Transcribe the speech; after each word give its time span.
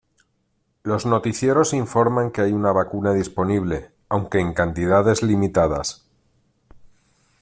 Los 0.81 1.05
noticieros 1.05 1.73
informan 1.75 2.31
que 2.31 2.41
hay 2.41 2.53
una 2.53 2.71
vacuna 2.71 3.13
disponible, 3.13 3.91
aunque 4.09 4.39
en 4.39 4.55
cantidades 4.55 5.21
limitadas. 5.21 6.03